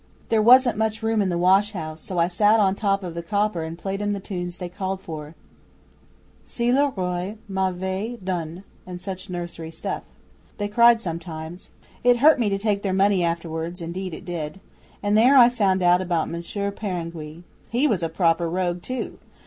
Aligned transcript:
There 0.29 0.41
wasn't 0.41 0.79
much 0.79 1.03
room 1.03 1.21
in 1.21 1.29
the 1.29 1.37
washhouse, 1.37 2.01
so 2.01 2.17
I 2.17 2.27
sat 2.27 2.59
on 2.59 2.73
top 2.73 3.03
of 3.03 3.13
the 3.13 3.21
copper 3.21 3.61
and 3.61 3.77
played 3.77 4.01
'em 4.01 4.13
the 4.13 4.19
tunes 4.19 4.57
they 4.57 4.67
called 4.67 4.99
for 4.99 5.35
"Si 6.43 6.73
le 6.73 6.91
Roi 6.95 7.35
m'avait 7.47 8.17
donne," 8.25 8.63
and 8.87 8.99
such 8.99 9.29
nursery 9.29 9.69
stuff. 9.69 10.01
They 10.57 10.67
cried 10.67 11.01
sometimes. 11.01 11.69
It 12.03 12.17
hurt 12.17 12.39
me 12.39 12.49
to 12.49 12.57
take 12.57 12.81
their 12.81 12.93
money 12.93 13.23
afterwards, 13.23 13.79
indeed 13.79 14.15
it 14.15 14.25
did. 14.25 14.59
And 15.03 15.15
there 15.15 15.37
I 15.37 15.49
found 15.49 15.83
out 15.83 16.01
about 16.01 16.31
Monsieur 16.31 16.71
Peringuey. 16.71 17.43
He 17.69 17.85
was 17.85 18.01
a 18.01 18.09
proper 18.09 18.49
rogue 18.49 18.81
too! 18.81 19.19